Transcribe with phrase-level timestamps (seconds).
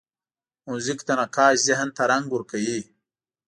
[0.65, 2.79] موزیک د نقاش ذهن ته رنګ ورکوي.